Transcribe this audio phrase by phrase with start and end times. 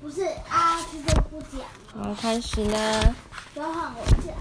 [0.00, 1.60] 不是啊，这就不讲，
[1.94, 3.14] 我们开始呢，
[3.54, 4.34] 要换我讲。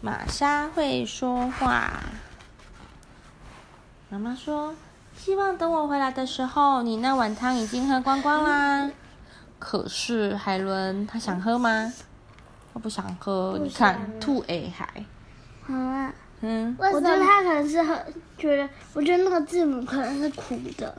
[0.00, 2.02] 玛莎会说话。
[4.08, 4.74] 妈妈说
[5.16, 8.90] ：“希望等我回来的时候，你那碗汤已经喝光光啦。”
[9.58, 11.92] 可是海伦他想喝吗？
[12.74, 13.58] 他不想喝。
[13.62, 15.04] 你看，吐 A 海。
[15.66, 16.12] 好啊。
[16.42, 16.76] 嗯。
[16.78, 20.94] 我觉得他可能是很觉得，我觉得那个字母可能是苦的。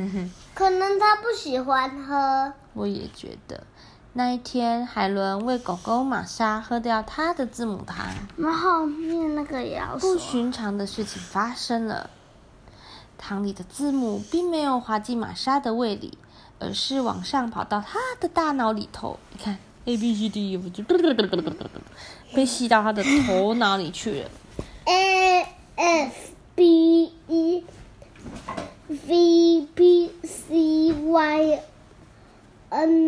[0.52, 2.52] 可能他不喜欢喝。
[2.74, 3.62] 我也觉得。
[4.14, 8.06] 那一天，海伦喂狗狗玛莎喝掉它的字母糖。
[8.38, 12.08] 然后面那个也要不寻常的事情发生了，
[13.18, 16.16] 汤里的字母并没有滑进玛莎的胃里，
[16.58, 19.18] 而是往上跑到她的大脑里头。
[19.32, 20.82] 你看，A B C D E F G，
[22.34, 24.30] 被吸到她的头脑里去了。
[24.86, 26.14] A F
[26.54, 27.64] B E
[28.88, 31.60] V B C Y。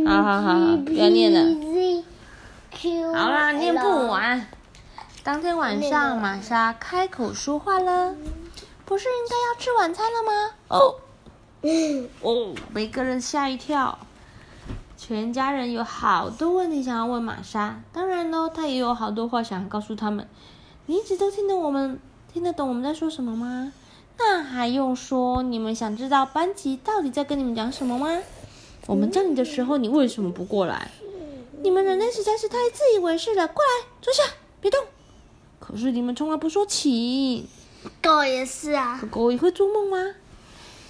[0.06, 1.40] 好好好，不要念了。
[3.14, 4.46] 好啦，念不完。
[5.22, 8.14] 当天晚上，玛莎开口说话了
[8.84, 10.94] ：“不是应该要吃晚餐了吗？”哦，
[12.22, 13.98] 哦，每个人吓一跳。
[14.96, 20.28] 全家人有好多问题想要问玛莎，当然喽，她也有好多话想告诉他们。
[20.90, 22.00] 你一直都听得我们
[22.32, 23.74] 听得懂我们在说什么吗？
[24.16, 25.42] 那还用说？
[25.42, 28.22] 你们想知道班级到底在跟你们讲什么吗？
[28.86, 30.90] 我们叫你的时候，你为什么不过来？
[31.60, 33.46] 你们人类实在是太自以为是了！
[33.48, 34.22] 过来，坐下，
[34.62, 34.80] 别动。
[35.60, 37.46] 可是你们从来不说请。
[38.00, 38.98] 狗也是啊。
[39.10, 40.14] 狗也会做梦吗？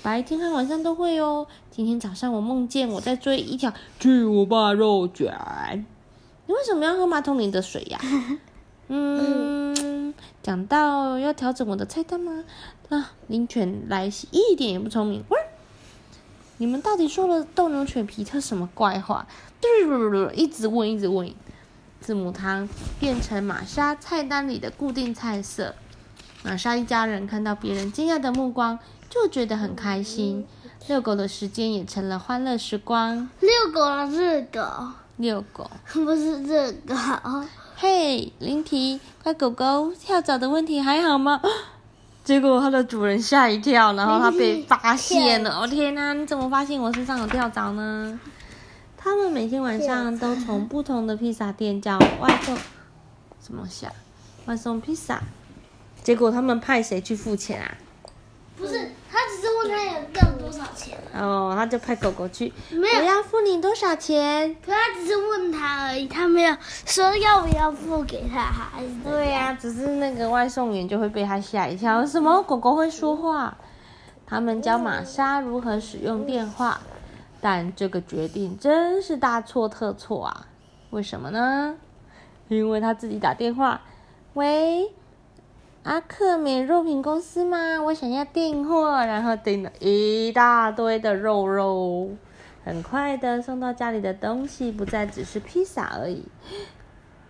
[0.01, 1.49] 白天和晚上都会哦。
[1.73, 5.85] 今天早上我梦见我在追一条巨无霸肉卷。
[6.47, 7.99] 你为什么要喝马桶里的水呀？
[8.89, 12.45] 嗯，讲到要调整我的菜单吗？
[12.89, 15.23] 啊，灵犬莱西一点也不聪明。
[15.29, 15.39] 喂
[16.57, 19.27] 你们到底说了斗牛犬皮特什么怪话？
[20.35, 21.33] 一直问，一直问。
[22.01, 25.75] 字母汤变成玛莎菜单里的固定菜色。
[26.43, 28.79] 玛莎一家人看到别人惊讶的目光，
[29.11, 30.47] 就觉得很开心。
[30.87, 33.29] 遛狗的时间也成了欢乐时光。
[33.41, 34.93] 遛狗了，这个。
[35.17, 35.69] 遛狗。
[35.93, 36.95] 不是这个。
[37.81, 41.41] 嘿，林提，乖狗狗，跳蚤的问题还好吗？
[42.25, 45.51] 结果它的主人吓一跳，然后它被发现了。
[45.63, 48.19] 哦天哪，你怎么发现我身上有跳蚤呢？
[48.97, 52.57] 他们每天晚上都从不同的披萨店叫外送，
[53.41, 53.93] 什么下
[54.47, 55.23] 外送披萨。
[56.03, 57.79] 结果他们派谁去付钱啊？
[58.57, 58.91] 不是。
[59.09, 60.97] 他只是问他有要多少钱。
[61.15, 62.53] 哦，他就派狗狗去。
[62.71, 63.01] 没有。
[63.01, 64.57] 我要付你多少钱？
[64.65, 68.51] 可他只是问他而已，他没有说要不要付给他。
[69.05, 72.07] 对呀，只是那个外送员就会被他吓一跳。
[72.07, 73.57] 什么狗狗会说话？
[74.27, 76.81] 他们教玛莎如何使用电话，
[77.41, 80.47] 但这个决定真是大错特错啊！
[80.91, 81.77] 为什么呢？
[82.49, 83.81] 因为他自己打电话，
[84.35, 84.93] 喂。
[85.89, 87.81] 阿克美肉品公司吗？
[87.83, 92.11] 我想要订货，然后订了一大堆的肉肉，
[92.63, 96.29] 很快的送到家里的东西不再只是披萨而已。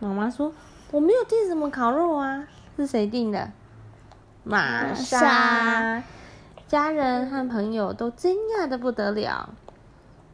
[0.00, 0.52] 妈妈说
[0.90, 3.52] 我没有订什么烤肉啊，是谁订的？
[4.42, 6.02] 玛莎。
[6.66, 9.50] 家人和朋友都惊讶的不得了，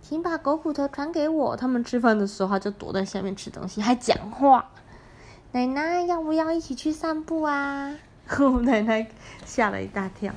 [0.01, 1.55] 请把狗骨头传给我。
[1.55, 4.71] 他们吃饭的时候就躲在下面吃东西，还讲话。
[5.53, 7.95] 奶奶要不要一起去散步啊？
[8.63, 9.07] 奶奶
[9.45, 10.33] 吓了一大跳。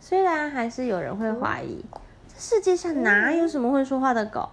[0.00, 1.84] 虽然还是有人会怀疑，
[2.28, 4.50] 这世界上哪有什么会说话的狗，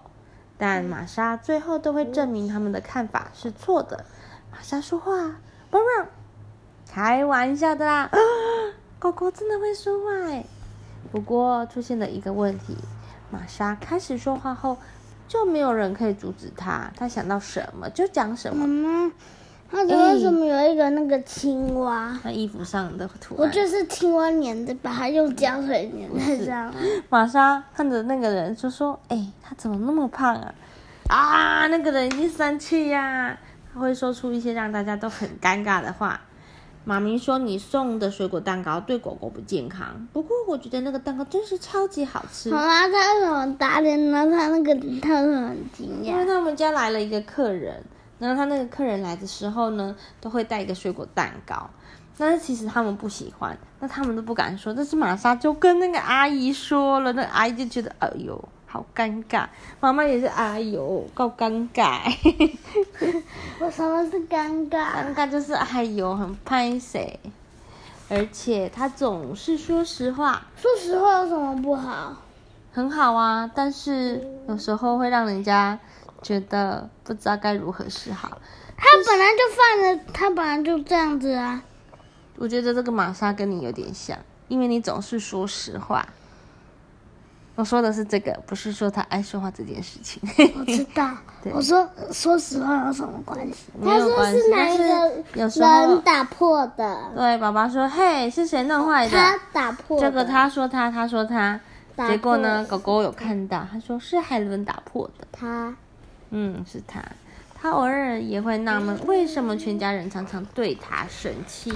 [0.56, 4.04] 但玛莎最后都会证明他们的看法是错的。
[4.50, 5.36] 玛莎说话，
[5.70, 5.84] 不不，
[6.90, 8.10] 开玩笑的啦，
[8.98, 10.44] 狗狗真的会说话哎。
[11.10, 12.76] 不过出现了一个问题，
[13.30, 14.78] 玛莎开始说话后，
[15.28, 19.12] 就没有人可以阻止她，她想到什么就讲什么。
[19.72, 22.18] 那为什么有一个那个青蛙？
[22.22, 23.42] 他衣服上的图案。
[23.42, 26.72] 我就是青蛙粘的，把它用胶水粘在上。
[27.08, 30.54] 玛莎看着那个人就说：“哎，他怎么那么胖啊？”
[31.08, 33.38] 啊，那个人已经生气呀，
[33.72, 36.20] 他会说出一些让大家都很尴尬的话。
[36.84, 42.50] 马明说：“你送的水果蛋糕对狗狗不健康。”不过我觉得那个蛋糕真是超级好吃。
[42.52, 44.26] 好啦，他怎么打脸呢？
[44.30, 47.82] 他那个他很惊讶，因为他们家来了一个客人。
[48.18, 51.68] 然后他那个客人来的时候呢，都会带一个水果蛋糕，
[52.16, 54.72] 但是其实他们不喜欢，那他们都不敢说。
[54.72, 59.46] 但是玛莎就跟那个阿姨说了，那阿姨就觉得哎呦，好尴尬。
[59.80, 62.00] 妈妈也是哎呦，够尴尬。
[63.58, 65.04] 我什么是尴尬？
[65.04, 67.18] 尴尬就是哎呦，很拍谁？
[68.08, 70.42] 而且他总是说实话。
[70.54, 72.14] 说实话有什么不好？
[72.72, 75.78] 很好啊，但是有时候会让人家
[76.22, 78.38] 觉得不知道该如何是好。
[78.76, 81.62] 他本来就犯了，他本来就这样子啊。
[82.36, 86.06] 我觉得这个玛莎跟你有点像，因为你总是说实话。
[87.54, 90.22] 我说的是这个，不是说他爱说话这件事情。
[90.58, 91.10] 我知道，
[91.52, 93.66] 我说说实话有什么关系？
[93.84, 96.98] 他说是哪一个人打破的？
[97.14, 100.00] 对，爸爸说：“嘿，是谁弄坏的？”他打破。
[100.00, 101.60] 这个他说他，他说他，
[102.08, 105.26] 结果呢，狗狗有看到，他说是海伦打破的。
[105.30, 105.76] 他
[106.32, 107.00] 嗯，是他。
[107.54, 111.72] 他偶尔也会纳闷，为什么全家人常常对他生气。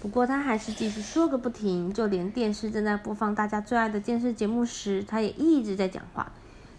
[0.00, 6.30] 不过他还是继续说个不停，就连电视正在播放大家最爱的电视节目时，他也一直在讲话。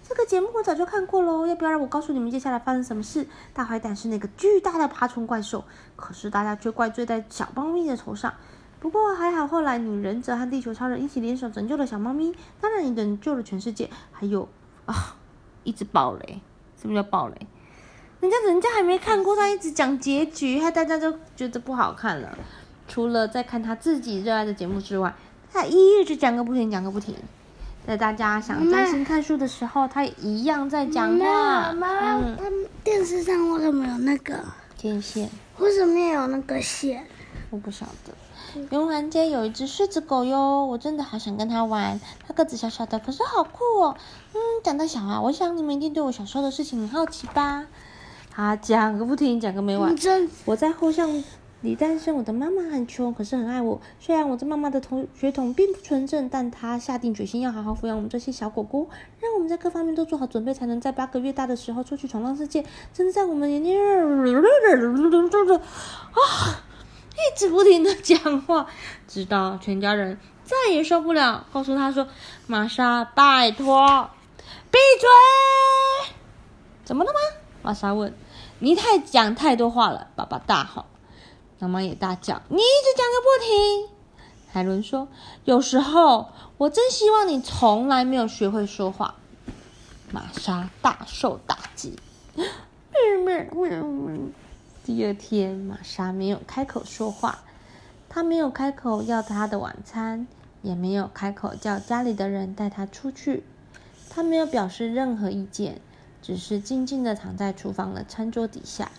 [0.08, 3.28] 这个节目我早就看过喽，要不要让我告诉你们接下来发生什么事？
[3.54, 5.66] 大坏蛋是那个巨大的爬虫怪兽，
[5.98, 8.34] 可是大家却怪罪在小猫咪的头上。
[8.80, 13.90] 不过还好，后来女忍者和地球超人一起联手拯救了小猫咪，当然也拯救了全世界。
[14.14, 14.48] 还有
[14.88, 15.16] 啊，
[15.64, 16.40] 一直爆雷，
[16.82, 17.36] 什么叫爆雷？
[18.20, 22.36] 人家人家还没看过，他一直讲结局，害大家都觉得不好看了。
[22.88, 25.14] 除了在看他自己热爱的节目之外，
[25.54, 27.14] 他一直讲个不停，讲个不停。
[27.86, 31.72] 在大家想专心看书的时候，他一样在讲话。
[31.72, 32.44] 妈妈，嗯，他
[32.84, 34.44] 电视上为什么有那个？
[34.78, 37.06] 天线，为什么有那个线？
[37.50, 38.14] 我不晓得。
[38.70, 42.00] 云环街有一只狮子狗哟，我真的好想跟它玩。
[42.28, 43.96] 它个子小小的，可是好酷哦。
[44.34, 47.66] 嗯，讲到小啊，我想你们一定对我小时候的事情很好奇吧？
[48.36, 49.96] 啊讲个不停，讲个没完。
[49.96, 51.24] 真我在后巷
[51.62, 53.82] 里诞生，我的妈妈很穷，可是很爱我。
[54.00, 58.88] 虽然我这妈妈的同血统并不纯正，但她下定决心要好好抚养我们这些小狗狗，
[59.20, 62.64] 让我们在各方面都做好准备，才能在八个月大的时候出去闯荡世界。
[62.94, 63.82] 真的在我们眼睛啊，
[67.18, 68.68] 一直不停的讲话，
[69.08, 72.08] 直到全家人再也受不了，告诉他说
[72.46, 74.10] ：“玛莎，拜托，
[74.70, 75.10] 闭嘴！”
[76.86, 77.20] 怎么了吗？
[77.64, 78.14] 玛莎问。
[78.60, 80.86] 你太讲太多话了，爸爸大吼。
[81.60, 83.90] 妈妈也大叫：“你一直讲个不停！”
[84.54, 85.08] 海伦说
[85.44, 89.16] ：“有时候我真希望你从来没有学会说话。”
[90.12, 91.98] 玛莎大受打击。
[94.88, 97.40] 第二天，玛莎没有开口说话，
[98.08, 100.26] 她没有开口要她的晚餐，
[100.62, 103.44] 也没有开口叫家里的人带她出去。
[104.10, 105.82] 她没有表示任何意见，
[106.22, 108.90] 只是静静的躺在厨房的餐桌底下。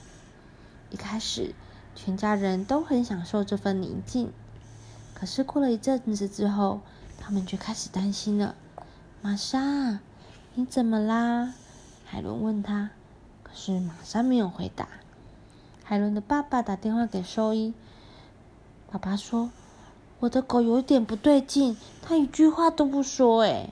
[0.90, 1.54] 一开始，
[1.94, 4.30] 全家人都很享受这份宁静。
[5.14, 6.82] 可是过了一阵子之后，
[7.18, 8.54] 他们却开始担心了。
[9.22, 10.00] 玛莎，
[10.52, 11.54] 你怎么啦？
[12.04, 12.90] 海伦问他。
[13.42, 14.86] 可是玛莎没有回答。
[15.88, 17.72] 海伦的爸爸打电话给兽医，
[18.92, 19.48] 爸爸说
[20.20, 23.70] ：“我的狗有点不对劲，它一句话都不说。”哎，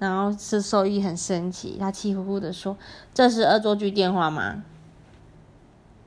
[0.00, 2.76] 然后是兽医很生气，他气呼呼的说
[3.14, 4.64] ：“这是恶作剧电话吗？”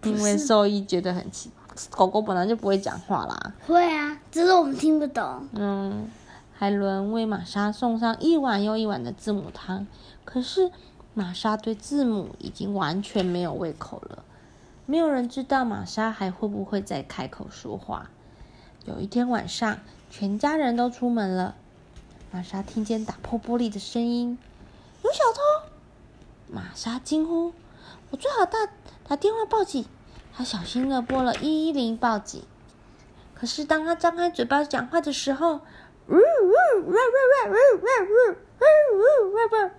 [0.04, 1.50] 因为兽医觉得很气，
[1.92, 3.54] 狗狗本来就不会讲话啦。
[3.66, 5.48] 会啊，只是我们听不懂。
[5.54, 6.10] 嗯，
[6.52, 9.88] 海伦为玛莎送上一碗又一碗的字母汤，
[10.26, 10.70] 可是
[11.14, 14.26] 玛莎对字母已经完全没有胃口了。
[14.86, 18.12] 没有人知道玛莎还会不会再开口说话。
[18.86, 19.80] 有一天晚上，
[20.12, 21.56] 全家人都出门了，
[22.32, 24.38] 玛莎听见打破玻璃的声音，
[25.04, 25.42] 有小偷！
[26.48, 27.54] 玛莎惊呼
[28.12, 28.60] ：“我最好打
[29.08, 29.84] 打电话报警。”
[30.32, 32.44] 她小心的拨了一一零报警。
[33.34, 36.20] 可是当她张开嘴巴讲话的时候，呜呜呜
[36.86, 38.68] 呜呜呜呜呜
[39.00, 39.72] 呜呜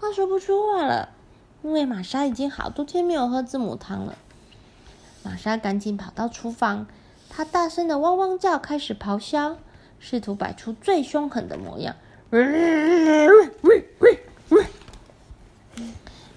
[0.00, 1.10] 她说不出话了，
[1.62, 4.14] 因为玛莎已经好多天没有喝字母汤了。
[5.22, 6.86] 玛莎赶紧跑到厨房，
[7.28, 9.56] 她大声的汪汪叫，开始咆哮，
[9.98, 11.96] 试图摆出最凶狠的模样。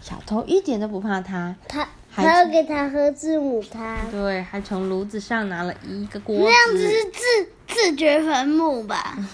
[0.02, 6.90] 小偷一点都不怕她，他还要给他喝字母汤，对，还从炉子上拿了一个锅那样子子。
[6.90, 7.20] 是自
[7.68, 9.16] 自掘坟墓吧？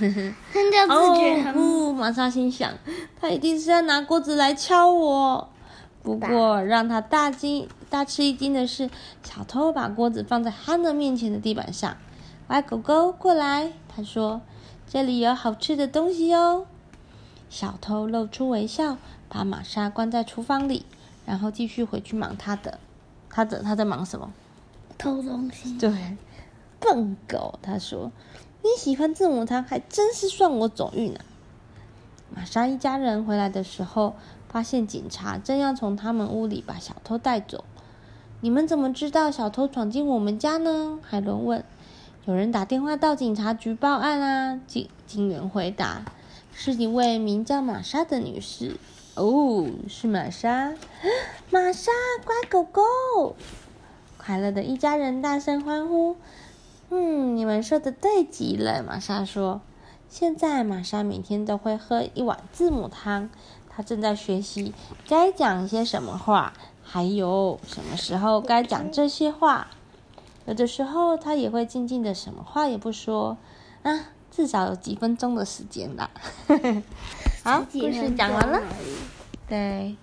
[0.53, 1.89] 那叫自掘坟墓。
[1.89, 2.71] 哦，玛莎心想，
[3.19, 5.49] 他一定是要拿锅子来敲我。
[6.07, 8.89] 不过让他大惊大吃一惊的是，
[9.23, 11.97] 小偷把锅子放在他的面前的地板上。
[12.47, 13.73] 乖狗狗，过来！
[13.93, 14.39] 他说
[14.87, 16.65] ：“这里有好吃的东西哦。”
[17.51, 18.97] 小偷露出微笑，
[19.27, 20.85] 把玛莎关在厨房里，
[21.25, 22.79] 然后继续回去忙他的。
[23.29, 24.31] 他的他在忙什么？
[24.97, 26.15] 偷东西，对，
[26.79, 28.13] 笨狗，他说
[28.63, 31.19] ：“你喜欢字母汤，还真是算我走运呢、
[32.33, 34.15] 玛莎一家人回来的时候，
[34.49, 37.63] 发现警察正要从他们屋里把小偷带走。
[38.41, 40.99] 你们怎么知道小偷闯进我们家呢？
[41.01, 41.63] 海伦问。
[42.25, 44.59] 有人打电话到警察局报案啊！
[44.67, 46.03] 警警员回答
[46.53, 48.77] ：“是一位名叫玛莎的女士。”
[49.15, 50.73] 哦，是玛莎，
[51.49, 51.91] 玛莎，
[52.23, 53.35] 乖狗狗！
[54.17, 56.17] 快乐的一家人大声欢呼。
[56.89, 59.61] 嗯，你们说的对极了，玛莎说。
[60.09, 63.29] 现在玛莎每天都会喝一碗字母汤，
[63.77, 64.73] 她正在学习
[65.07, 66.51] 该讲一些什么话，
[66.83, 69.67] 还有什么时候该讲这些话。
[70.47, 73.37] 有的时候，他也会静静的，什么话也不说，
[73.83, 76.09] 啊，至少有几分钟的时间吧。
[77.45, 78.59] 好，故事讲完了，
[79.47, 79.95] 对。